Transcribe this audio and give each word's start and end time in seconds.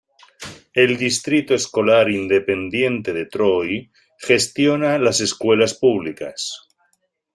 El 0.73 0.97
Distrito 0.97 1.53
Escolar 1.53 2.09
Independiente 2.09 3.13
de 3.13 3.27
Troy 3.27 3.91
gestiona 4.17 4.97
las 4.97 5.19
escuelas 5.21 5.75
públicas. 5.75 6.67